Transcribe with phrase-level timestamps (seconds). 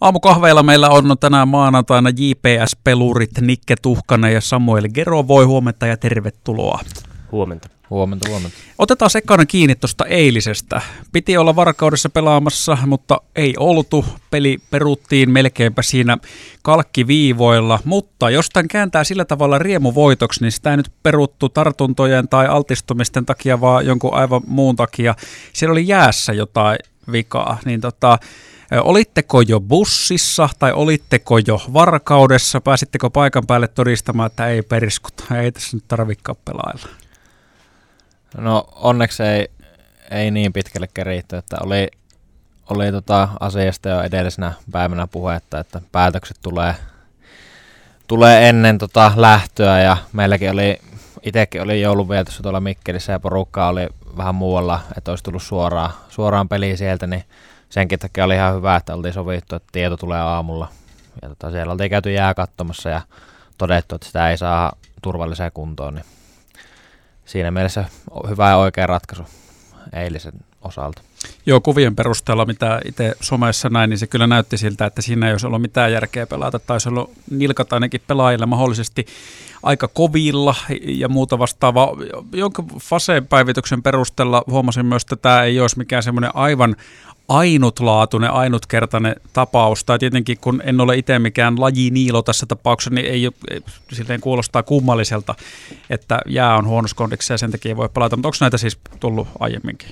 [0.00, 5.28] Aamukahveilla meillä on tänään maanantaina JPS-pelurit Nikke Tuhkanen ja Samuel Gero.
[5.28, 6.80] Voi huomenta ja tervetuloa.
[7.32, 7.68] Huomenta.
[7.90, 8.56] Huomenta, huomenta.
[8.78, 10.80] Otetaan sekana kiinni tuosta eilisestä.
[11.12, 14.04] Piti olla varkaudessa pelaamassa, mutta ei oltu.
[14.30, 16.18] Peli peruttiin melkeinpä siinä
[16.62, 22.46] kalkkiviivoilla, mutta jos tämän kääntää sillä tavalla riemuvoitoksi, niin sitä ei nyt peruttu tartuntojen tai
[22.46, 25.14] altistumisten takia, vaan jonkun aivan muun takia.
[25.52, 26.78] Siellä oli jäässä jotain
[27.12, 28.18] vikaa, niin tota,
[28.78, 32.60] Olitteko jo bussissa tai olitteko jo varkaudessa?
[32.60, 36.88] Pääsittekö paikan päälle todistamaan, että ei periskuta, ei tässä nyt tarvikaan pelailla?
[38.38, 39.48] No onneksi ei,
[40.10, 41.88] ei niin pitkälle keritty, että oli,
[42.70, 46.74] oli tota asiasta jo edellisenä päivänä puhetta, että päätökset tulee,
[48.06, 50.78] tulee ennen tota lähtöä ja meilläkin oli,
[51.22, 56.48] itsekin oli joulunvietossa tuolla Mikkelissä ja porukka oli vähän muualla, että olisi tullut suoraan, suoraan
[56.48, 57.24] peliin sieltä, niin
[57.70, 60.68] senkin takia oli ihan hyvä, että oltiin sovittu, että tieto tulee aamulla.
[61.22, 63.00] Ja tota, siellä oltiin käyty jää katsomassa ja
[63.58, 66.04] todettu, että sitä ei saa turvalliseen kuntoon, niin
[67.24, 67.84] siinä mielessä
[68.28, 69.22] hyvä ja oikea ratkaisu
[69.92, 71.02] eilisen osalta.
[71.46, 75.32] Joo, kuvien perusteella, mitä itse somessa näin, niin se kyllä näytti siltä, että siinä ei
[75.32, 76.58] olisi ollut mitään järkeä pelata.
[76.58, 79.06] Taisi ollut nilkat ainakin pelaajille mahdollisesti
[79.62, 81.96] aika kovilla ja muuta vastaavaa.
[82.32, 86.76] Jonka faseen päivityksen perusteella huomasin myös, että tämä ei olisi mikään semmoinen aivan
[87.30, 89.84] ainutlaatuinen, ainutkertainen tapaus.
[89.84, 93.60] Tai tietenkin kun en ole itse mikään laji niilo tässä tapauksessa, niin ei, ei
[93.92, 95.34] silleen kuulostaa kummalliselta,
[95.90, 98.16] että jää on huonossa kondiksessa ja sen takia voi pelata.
[98.16, 99.88] Mutta onko näitä siis tullut aiemminkin?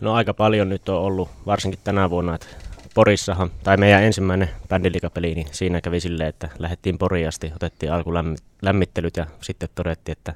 [0.00, 2.46] No aika paljon nyt on ollut, varsinkin tänä vuonna, että
[2.94, 9.16] Porissahan, tai meidän ensimmäinen bändiliikapeli, niin siinä kävi silleen, että lähdettiin Poriin asti, otettiin alkulämmittelyt
[9.16, 10.34] ja sitten todettiin, että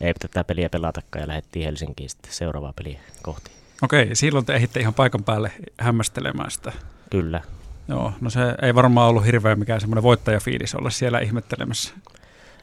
[0.00, 3.61] ei tätä peliä pelatakaan ja lähdettiin Helsinkiin sitten seuraavaa peliä kohti.
[3.82, 6.72] Okei, silloin te ehditte ihan paikan päälle hämmästelemään sitä.
[7.10, 7.40] Kyllä.
[7.88, 11.94] Joo, no se ei varmaan ollut hirveän mikään semmoinen voittajafiilis olla siellä ihmettelemässä.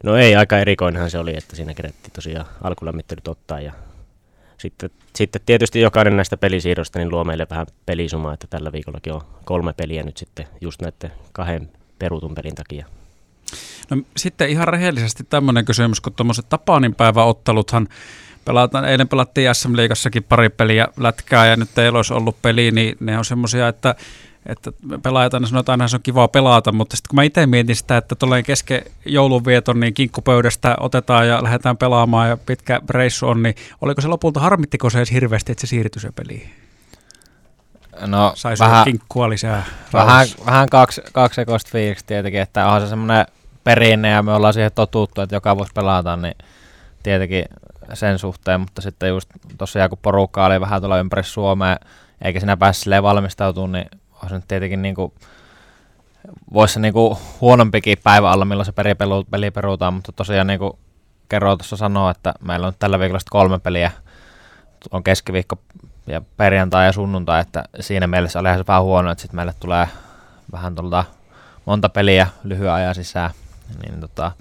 [0.04, 3.74] No ei, aika erikoinenhan se oli, että siinä kerettiin tosiaan alkulämmittelyt ottaa ja
[4.58, 9.22] sitten, sitten tietysti jokainen näistä pelisiirroista niin luo meille vähän pelisumaa, että tällä viikollakin on
[9.46, 11.70] kolme peliä nyt sitten just näiden kahden
[12.00, 12.86] perutun pelin takia.
[13.90, 17.88] No sitten ihan rehellisesti tämmöinen kysymys, kun tuommoiset Tapanin päiväotteluthan
[18.50, 22.98] pelataan, eilen pelattiin SM Liigassakin pari peliä lätkää ja nyt ei olisi ollut peli, niin
[23.00, 23.96] ne on semmoisia, että
[24.46, 24.72] että
[25.04, 27.98] pelaajat aina sanotaan, että se on kiva pelata, mutta sitten kun mä itse mietin sitä,
[27.98, 33.56] että tulee kesken joulunvieton, niin kinkkupöydästä otetaan ja lähdetään pelaamaan ja pitkä reissu on, niin
[33.82, 36.50] oliko se lopulta, harmittiko se edes hirveästi, että se siirtyi se peliin?
[38.06, 39.66] No, Sai vähän, kinkkua lisää.
[39.94, 43.26] Vähän, vähän kaksi, kaksi fiilistä tietenkin, että onhan se semmoinen
[43.64, 46.36] perinne ja me ollaan siihen totuttu, että joka voisi pelata, niin
[47.04, 47.46] tietenkin
[47.94, 51.78] sen suhteen, mutta sitten just tosiaan kun porukka oli vähän tuolla ympäri Suomea,
[52.22, 53.90] eikä sinä päässyt valmistautua, niin
[54.24, 55.14] on se nyt tietenkin niin kuin,
[56.54, 58.96] voisi se niin kuin huonompikin päivä olla, milloin se peli,
[59.32, 60.74] peli peruutaan, mutta tosiaan niin kuin
[61.30, 63.92] Kero tuossa sanoo, että meillä on tällä viikolla kolme peliä,
[64.92, 65.60] on keskiviikko
[66.08, 69.88] ja perjantai ja sunnuntai, että siinä mielessä oli se vähän huono, että sitten meille tulee
[70.52, 71.06] vähän tuolta
[71.66, 73.32] monta peliä lyhyen ajan sisään,
[73.84, 74.32] niin tota,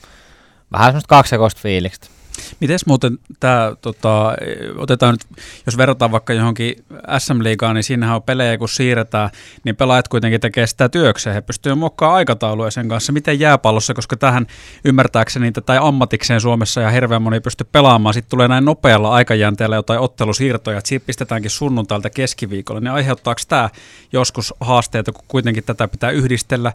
[0.73, 2.18] vähän semmoista kaksijakoista fiilikset.
[2.61, 4.33] Miten muuten tämä, tota,
[4.77, 6.75] otetaan nyt, jos verrataan vaikka johonkin
[7.19, 9.31] SM-liigaan, niin siinähän on pelejä, kun siirretään,
[9.65, 11.35] niin pelaajat kuitenkin tekee sitä työkseen.
[11.35, 13.13] He pystyvät muokkaamaan aikatauluja sen kanssa.
[13.13, 14.47] Miten jääpallossa, koska tähän
[14.85, 20.01] ymmärtääkseni tai ammatikseen Suomessa ja hirveän moni pysty pelaamaan, sitten tulee näin nopealla aikajänteellä jotain
[20.01, 23.71] ottelusiirtoja, että siitä pistetäänkin sunnuntailta keskiviikolla, niin aiheuttaako tämä
[24.13, 26.73] joskus haasteita, kun kuitenkin tätä pitää yhdistellä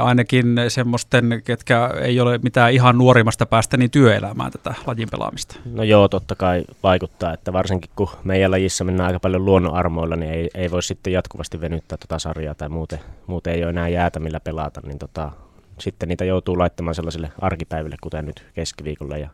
[0.00, 5.56] ainakin semmoisten, ketkä ei ole mitään ihan nuorimmasta päästä, niin työelämään tätä lajin pelaamista?
[5.64, 10.32] No joo, totta kai vaikuttaa, että varsinkin kun meidän lajissa mennään aika paljon luonnonarmoilla, niin
[10.32, 14.20] ei, ei voi sitten jatkuvasti venyttää tuota sarjaa tai muuten, muuten ei ole enää jäätä
[14.20, 15.32] millä pelata, niin tota,
[15.78, 19.28] sitten niitä joutuu laittamaan sellaisille arkipäiville, kuten nyt keskiviikolla ja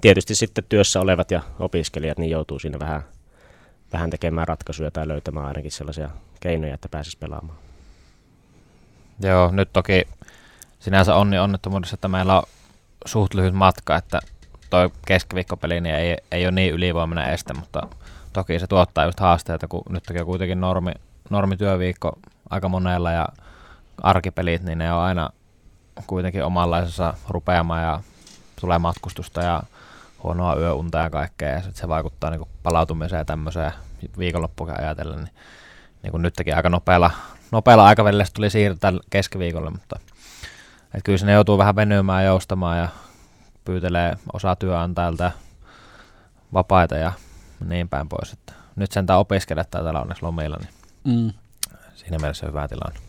[0.00, 3.02] tietysti sitten työssä olevat ja opiskelijat, niin joutuu siinä vähän,
[3.92, 6.10] vähän tekemään ratkaisuja tai löytämään ainakin sellaisia
[6.40, 7.58] keinoja, että pääsisi pelaamaan.
[9.20, 10.08] Joo, nyt toki
[10.80, 12.42] sinänsä onni onnettomuudessa, että meillä on
[13.06, 14.20] suht lyhyt matka, että
[14.70, 17.86] toi keskiviikkopeli niin ei, ei ole niin ylivoimainen este, mutta
[18.32, 20.92] toki se tuottaa just haasteita, kun nyt on kuitenkin normi,
[21.30, 22.18] normityöviikko
[22.50, 23.28] aika monella ja
[24.02, 25.30] arkipelit, niin ne on aina
[26.06, 28.00] kuitenkin omanlaisessa rupeamaan ja
[28.60, 29.62] tulee matkustusta ja
[30.22, 33.72] huonoa yöunta ja kaikkea, ja sit se vaikuttaa niin palautumiseen ja tämmöiseen
[34.18, 35.34] viikonloppuun ajatellen, niin,
[36.02, 37.10] niin nytkin aika nopealla
[37.52, 40.00] nopealla aikavälillä tuli siirtää keskiviikolle, mutta
[40.94, 42.88] et kyllä sinne joutuu vähän venymään ja joustamaan ja
[43.64, 45.30] pyytelee osa työnantajalta
[46.52, 47.12] vapaita ja
[47.64, 48.32] niin päin pois.
[48.32, 50.70] Että nyt sentään opiskelijat täällä onneksi lomilla, niin
[51.04, 51.32] mm.
[51.94, 53.00] siinä mielessä hyvä tilanne.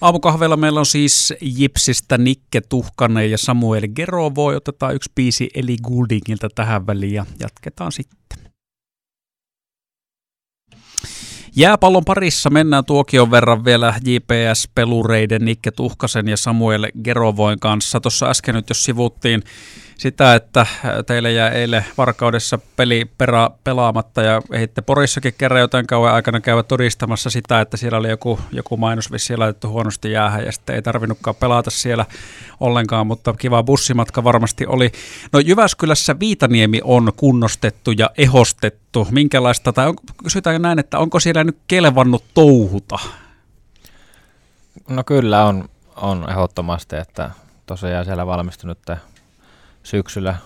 [0.00, 4.46] Aamukahveilla meillä on siis Jipsistä Nikke Tuhkanen ja Samuel Gerovo.
[4.46, 8.51] Otetaan yksi biisi Eli Gouldingilta tähän väliin ja jatketaan sitten.
[11.56, 18.00] Jääpallon parissa mennään tuokion verran vielä JPS-pelureiden Nikke Tuhkasen ja Samuel Gerovoin kanssa.
[18.00, 19.42] Tuossa äsken nyt jos sivuttiin
[20.02, 20.66] sitä, että
[21.06, 26.62] teille jäi eilen varkaudessa peli perä, pelaamatta ja ehitte Porissakin kerran jotain kauan aikana käydä
[26.62, 30.82] todistamassa sitä, että siellä oli joku, joku mainos vissi laitettu huonosti jäähän ja sitten ei
[30.82, 32.06] tarvinnutkaan pelata siellä
[32.60, 34.92] ollenkaan, mutta kiva bussimatka varmasti oli.
[35.32, 39.06] No Jyväskylässä Viitaniemi on kunnostettu ja ehostettu.
[39.10, 42.98] Minkälaista, tai on, kysytään näin, että onko siellä nyt kelvannut touhuta?
[44.88, 47.30] No kyllä on, on ehdottomasti, että
[47.66, 48.78] tosiaan siellä valmistunut
[49.82, 50.36] syksyllä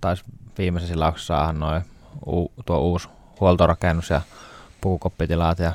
[0.00, 0.24] taisi
[0.58, 1.82] viimeisessä silauksessa saada noin
[2.26, 3.08] u, tuo uusi
[3.40, 4.20] huoltorakennus ja
[4.80, 5.72] pukukoppitilat ja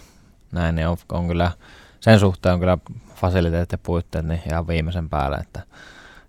[0.51, 1.51] näin, niin on, on kyllä,
[1.99, 2.77] sen suhteen on kyllä
[3.15, 5.61] fasiliteetit ja puitteet niin ihan viimeisen päälle, että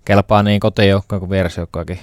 [0.04, 1.98] kelpaa niin kotijoukkoja kuin vierasjoukkojakin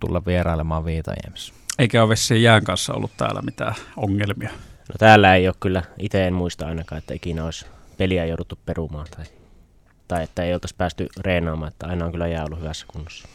[0.00, 1.54] tulla vierailemaan Viitajemissa.
[1.78, 4.50] Eikä ole vissiin jään kanssa ollut täällä mitään ongelmia.
[4.88, 7.66] No täällä ei ole kyllä, itse en muista ainakaan, että ikinä olisi
[7.98, 9.24] peliä jouduttu perumaan tai
[10.08, 13.28] tai että ei oltaisi päästy reenaamaan, että aina on kyllä jää ollut hyvässä kunnossa.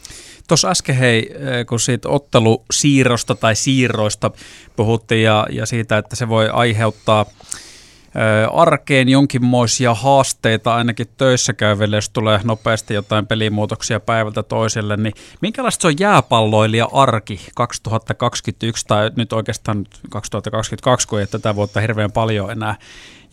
[0.48, 4.30] Tuossa äsken hei, eh, kun siitä ottelusiirrosta tai siirroista
[4.76, 7.26] puhuttiin ja, ja siitä, että se voi aiheuttaa
[8.52, 15.82] arkeen jonkinmoisia haasteita ainakin töissä käyville, jos tulee nopeasti jotain pelimuutoksia päivältä toiselle, niin minkälaista
[15.82, 22.50] se on jääpalloilija arki 2021 tai nyt oikeastaan 2022, kun ei tätä vuotta hirveän paljon
[22.50, 22.76] enää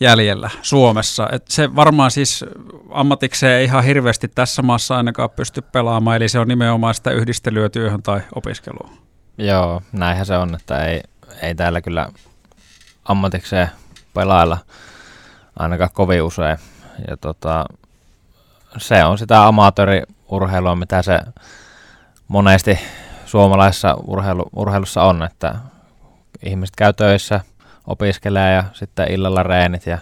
[0.00, 1.28] jäljellä Suomessa.
[1.32, 2.44] Et se varmaan siis
[2.90, 7.68] ammatikseen ei ihan hirveästi tässä maassa ainakaan pysty pelaamaan, eli se on nimenomaan sitä yhdistelyä
[7.68, 8.90] työhön tai opiskeluun.
[9.38, 11.00] Joo, näinhän se on, että ei,
[11.42, 12.08] ei täällä kyllä
[13.04, 13.68] ammatikseen
[14.20, 14.58] pelailla
[15.58, 16.58] ainakaan kovin usein.
[17.08, 17.64] Ja tota,
[18.78, 21.20] se on sitä amatööriurheilua, mitä se
[22.28, 22.78] monesti
[23.26, 25.54] suomalaisessa urheilu, urheilussa on, että
[26.42, 27.40] ihmiset käy töissä–
[27.88, 29.98] opiskelee ja sitten illalla reenit ja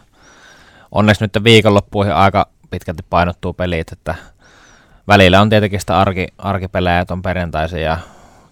[0.93, 4.15] onneksi nyt viikonloppuihin aika pitkälti painottuu pelit, että
[5.09, 7.99] välillä on tietenkin sitä arki, arkipelejä, että on perjantaisin ja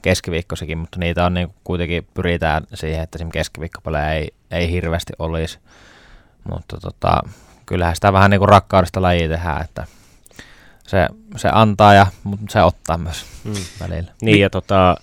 [0.04, 5.58] keskiviikkosikin, mutta niitä on niin kuitenkin pyritään siihen, että esimerkiksi keskiviikkopelejä ei, ei hirveästi olisi.
[6.50, 7.20] Mutta tota,
[7.66, 9.86] kyllähän sitä vähän niin kuin rakkaudesta lajia tehdään, että
[10.86, 13.54] se, se antaa ja mutta se ottaa myös mm.
[13.80, 14.12] välillä.
[14.22, 14.96] Niin ja tota,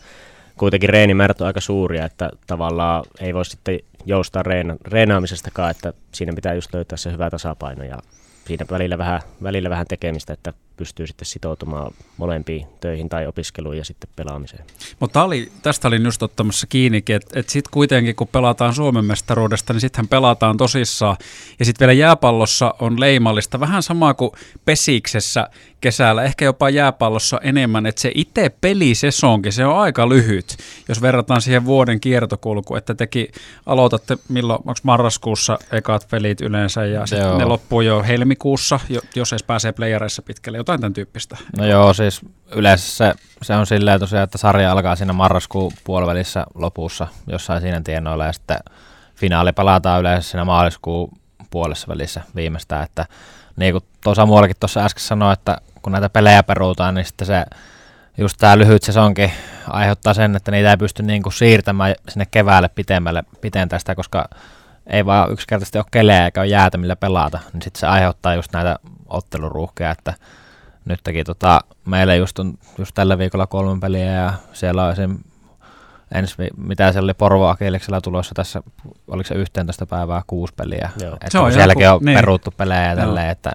[0.58, 6.34] kuitenkin reenimäärät on aika suuria, että tavallaan ei voi sitten joustaa reena, reenaamisestakaan, että siinä
[6.34, 7.98] pitää just löytää se hyvä tasapaino ja
[8.46, 13.86] siinä välillä vähän, välillä vähän tekemistä, että pystyy sitten sitoutumaan molempiin töihin tai opiskeluun ja
[13.86, 14.66] sitten pelaamiseen.
[15.00, 19.74] Mutta oli, tästä olin just ottamassa kiinni, että et sitten kuitenkin kun pelataan Suomen mestaruudesta,
[19.74, 21.18] niin sittenhän pelataan tosissaan.
[21.60, 24.32] Ja sitten vielä jääpallossa on leimallista, vähän sama kuin
[24.66, 25.48] pesiksessä
[25.82, 30.58] kesällä, ehkä jopa jääpallossa enemmän, että se itse pelisesonkin, se on aika lyhyt,
[30.88, 33.32] jos verrataan siihen vuoden kiertokulkuun, että teki,
[33.66, 38.80] aloitatte milloin, onko marraskuussa ekat pelit yleensä ja sitten ne loppuu jo helmikuussa,
[39.16, 41.38] jos edes pääsee playereissa pitkälle, jotain tämän tyyppistä.
[41.58, 42.22] No joo, siis
[42.56, 47.82] yleensä se, se on silleen tosiaan, että sarja alkaa siinä marraskuun puolivälissä lopussa jossain siinä
[47.82, 48.60] tienoilla ja sitten
[49.16, 51.12] finaali palataan yleensä siinä maaliskuun
[51.50, 53.06] puolessa välissä viimeistään, että
[53.56, 57.46] niin kuin tuossa muuallakin tuossa äsken sanoi, että kun näitä pelejä peruutaan, niin sitten se
[58.18, 59.32] just tämä lyhyt sesonkin
[59.68, 64.30] aiheuttaa sen, että niitä ei pysty niin kuin siirtämään sinne keväälle pitemmälle pitemmästä, koska
[64.88, 68.54] ei vaan yksinkertaisesti ole kelejä eikä ole jäätä millä pelata, niin sitten se aiheuttaa just
[68.54, 70.14] näitä otteluruuhkeja, että
[70.86, 75.18] nytkin tota, meillä just on just tällä viikolla kolme peliä ja siellä on esim.
[76.14, 78.64] ensi, mitä siellä oli Porvo Akiliksella tulossa tässä,
[79.08, 81.14] oliko se 11 päivää kuusi peliä, Joo.
[81.14, 82.18] että se on sielläkin joku, on niin.
[82.18, 83.52] peruuttu pelejä ja tälleen, että,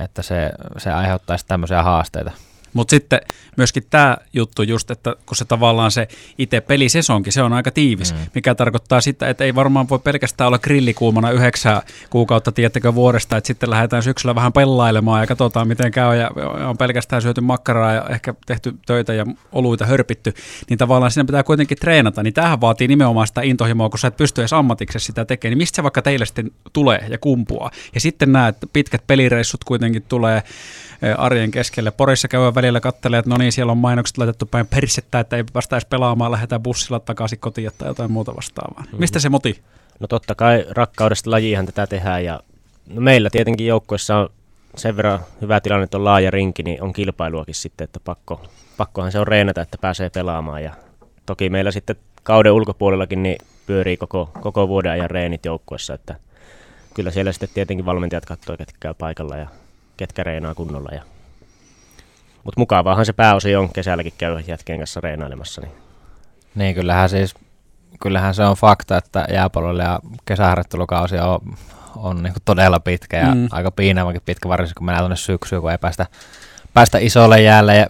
[0.00, 2.30] että se, se aiheuttaisi tämmöisiä haasteita.
[2.74, 3.20] Mutta sitten
[3.56, 8.12] myöskin tämä juttu just, että kun se tavallaan se itse pelisesonkin, se on aika tiivis,
[8.12, 8.18] mm.
[8.34, 13.46] mikä tarkoittaa sitä, että ei varmaan voi pelkästään olla grillikuumana yhdeksää kuukautta, tiettäkö vuodesta, että
[13.46, 16.30] sitten lähdetään syksyllä vähän pellailemaan ja katsotaan miten käy ja
[16.68, 20.34] on pelkästään syöty makkaraa ja ehkä tehty töitä ja oluita hörpitty,
[20.68, 24.16] niin tavallaan siinä pitää kuitenkin treenata, niin tähän vaatii nimenomaan sitä intohimoa, kun sä et
[24.16, 27.70] pysty edes ammatiksessa sitä tekemään, niin mistä se vaikka teille sitten tulee ja kumpuaa.
[27.94, 30.42] Ja sitten nämä pitkät pelireissut kuitenkin tulee
[31.18, 31.90] arjen keskelle.
[31.90, 35.44] Porissa käy välillä kattelee, että no niin, siellä on mainokset laitettu päin persettä, että ei
[35.54, 38.82] vastaisi pelaamaan, lähdetään bussilla takaisin kotiin tai jotain muuta vastaavaa.
[38.82, 39.00] Mm-hmm.
[39.00, 39.62] Mistä se moti?
[40.00, 42.40] No totta kai rakkaudesta lajiinhan tätä tehdään ja
[42.86, 44.28] no meillä tietenkin joukkueessa on
[44.76, 48.44] sen verran hyvä tilanne, että on laaja rinki, niin on kilpailuakin sitten, että pakko,
[48.76, 50.72] pakkohan se on reenata, että pääsee pelaamaan ja
[51.26, 56.16] toki meillä sitten kauden ulkopuolellakin niin pyörii koko, koko vuoden ajan reenit joukkueessa, että
[56.94, 59.48] kyllä siellä sitten tietenkin valmentajat katsoo, ketkä käy paikalla ja
[59.96, 60.90] ketkä reenaa kunnolla.
[60.94, 61.13] Ja...
[62.44, 65.60] Mutta mukavaahan se pääosi on kesälläkin käydä jätkien kanssa reenailemassa.
[65.60, 65.72] Niin,
[66.54, 67.34] niin kyllähän siis
[68.00, 71.40] kyllähän se on fakta, että jääpallolle ja kesäharjoittelukausi on,
[71.96, 73.48] on niin todella pitkä ja mm.
[73.50, 76.06] aika piinaavakin pitkä, varsinkin kun mennään tuonne syksyyn, kun ei päästä,
[76.74, 77.86] päästä isolle jäälle ja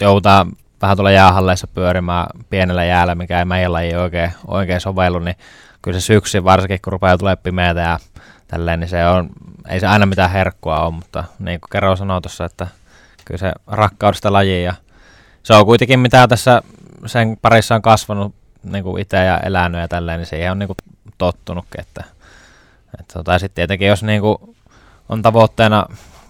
[0.00, 0.46] joutaa
[0.82, 5.36] vähän tuolla jäähalleissa pyörimään pienellä jäällä, mikä ei meidän laji oikein, oikein sovellu, niin
[5.82, 7.98] kyllä se syksy, varsinkin kun rupeaa tulee pimeätä ja
[8.48, 9.30] tälleen, niin se on,
[9.68, 12.66] ei se aina mitään herkkua ole, mutta niin kuin Kero sanoi tuossa, että
[13.24, 14.74] kyllä se rakkaudesta lajiin ja
[15.42, 16.62] se on kuitenkin mitä tässä
[17.06, 20.66] sen parissa on kasvanut niin kuin itse ja elänyt ja tälleen, niin siihen on niin
[20.66, 20.76] kuin
[21.18, 21.80] tottunutkin.
[21.80, 22.04] Että,
[23.00, 24.38] että tota, sitten tietenkin jos niin kuin
[25.08, 25.86] on tavoitteena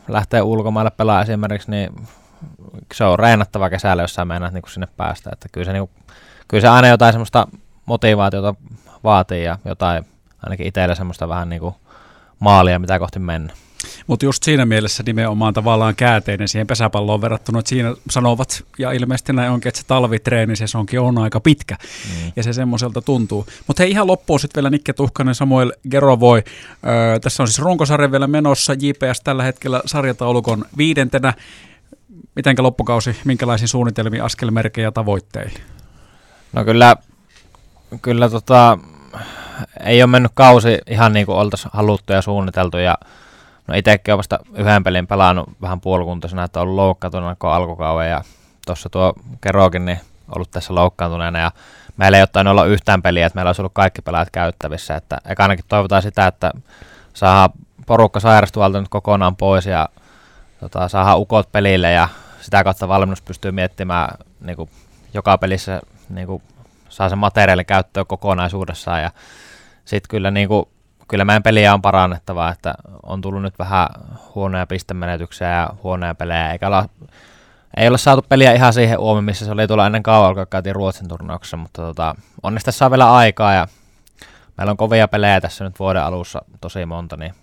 [0.08, 2.06] lähteä ulkomaille pelaa esimerkiksi, niin
[2.94, 5.30] se on reenattava kesällä, jos sä meinaat niin sinne päästä.
[5.32, 6.04] Että kyllä, se, niin kuin,
[6.48, 7.48] kyllä se aina jotain semmoista
[7.86, 8.54] motivaatiota
[9.04, 10.06] vaatii ja jotain
[10.42, 11.74] ainakin itsellä semmoista vähän niin kuin
[12.38, 13.52] maalia, mitä kohti mennä.
[14.06, 19.32] Mutta just siinä mielessä nimenomaan tavallaan käänteinen siihen pesäpalloon verrattuna, että siinä sanovat, ja ilmeisesti
[19.32, 22.32] näin onkin, että se talvitreeni se onkin on aika pitkä, mm.
[22.36, 23.46] ja se semmoiselta tuntuu.
[23.66, 26.42] Mutta hei ihan loppuun sitten vielä Nikke Tuhkanen, Samuel Gerovoi.
[26.86, 31.34] Öö, tässä on siis runkosarja vielä menossa, JPS tällä hetkellä sarjataulukon viidentenä.
[32.36, 35.64] Mitenkä loppukausi, minkälaisiin suunnitelmiin, askelmerkejä ja tavoitteisiin?
[36.52, 36.96] No kyllä,
[38.02, 38.78] kyllä tota,
[39.84, 42.98] ei ole mennyt kausi ihan niin kuin oltaisiin haluttu ja suunniteltu ja
[43.66, 48.11] No itsekin olen vasta yhden pelin pelannut vähän puolikuntoisena, että on ollut loukkaantuneena koko alkukauden
[48.11, 48.23] ja
[48.66, 50.00] tuossa tuo Kerokin niin
[50.35, 51.50] ollut tässä loukkaantuneena ja
[51.97, 55.64] meillä ei ole olla yhtään peliä, että meillä olisi ollut kaikki pelaajat käyttävissä, että ainakin
[55.68, 56.52] toivotaan sitä, että
[57.14, 57.50] saadaan
[57.87, 59.88] porukka sairastuvalta nyt kokonaan pois ja
[60.61, 62.09] tota, saadaan ukot pelille ja
[62.40, 64.71] sitä kautta valmennus pystyy miettimään niin kuin
[65.14, 66.42] joka pelissä niin kuin,
[66.88, 69.11] saa sen materiaalin käyttöön kokonaisuudessaan ja
[69.85, 70.64] sitten kyllä niin kuin,
[71.08, 73.88] kyllä meidän peliä on parannettava, että on tullut nyt vähän
[74.34, 76.88] huonoja pistemenetyksiä ja huonoja pelejä, eikä olla,
[77.76, 80.75] ei ole saatu peliä ihan siihen uomiin, missä se oli tulla ennen kauan, kun käytiin
[80.75, 83.66] Ruotsin turnauksessa, mutta tota, onneksi tässä on vielä aikaa ja
[84.56, 87.34] meillä on kovia pelejä tässä nyt vuoden alussa tosi monta, niin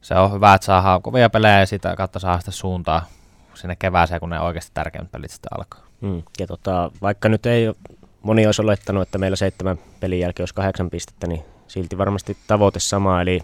[0.00, 3.06] se on hyvä, että saadaan kovia pelejä ja sitä kautta saa sitä suuntaa
[3.54, 5.80] sinne kevääseen, kun ne oikeasti tärkeimmät pelit sitten alkaa.
[6.00, 7.72] Mm, ja tota, vaikka nyt ei
[8.22, 12.80] moni olisi olettanut, että meillä seitsemän pelin jälkeen olisi kahdeksan pistettä, niin silti varmasti tavoite
[12.80, 13.40] sama, eli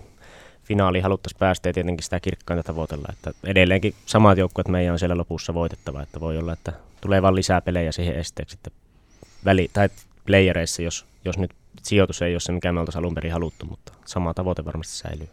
[0.64, 3.08] finaali haluttaisiin päästä ja tietenkin sitä kirkkainta tavoitella.
[3.12, 7.34] Että edelleenkin samat joukkueet meidän on siellä lopussa voitettava, että voi olla, että tulee vain
[7.34, 8.72] lisää pelejä siihen esteeksi sitten
[9.44, 9.88] väli, tai
[10.26, 11.50] playereissa, jos, jos nyt
[11.82, 15.28] sijoitus ei ole se, mikä me oltaisiin alun perin haluttu, mutta sama tavoite varmasti säilyy.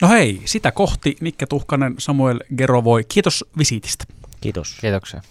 [0.00, 3.04] No hei, sitä kohti Nikke Tuhkanen, Samuel Gerovoi.
[3.04, 4.04] Kiitos visiitistä.
[4.40, 4.78] Kiitos.
[4.80, 5.22] Kiitoksia.